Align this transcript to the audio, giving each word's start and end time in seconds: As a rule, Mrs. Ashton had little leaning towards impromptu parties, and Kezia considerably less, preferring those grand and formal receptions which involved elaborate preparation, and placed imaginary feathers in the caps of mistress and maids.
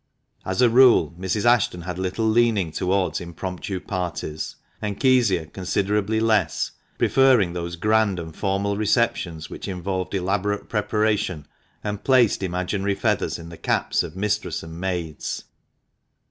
As 0.47 0.63
a 0.63 0.69
rule, 0.71 1.13
Mrs. 1.19 1.45
Ashton 1.45 1.83
had 1.83 1.99
little 1.99 2.27
leaning 2.27 2.71
towards 2.71 3.21
impromptu 3.21 3.79
parties, 3.79 4.55
and 4.81 4.99
Kezia 4.99 5.45
considerably 5.45 6.19
less, 6.19 6.71
preferring 6.97 7.53
those 7.53 7.75
grand 7.75 8.17
and 8.19 8.35
formal 8.35 8.77
receptions 8.77 9.51
which 9.51 9.67
involved 9.67 10.15
elaborate 10.15 10.67
preparation, 10.69 11.45
and 11.83 12.03
placed 12.03 12.41
imaginary 12.41 12.95
feathers 12.95 13.37
in 13.37 13.49
the 13.49 13.57
caps 13.57 14.01
of 14.01 14.15
mistress 14.15 14.63
and 14.63 14.79
maids. 14.79 15.43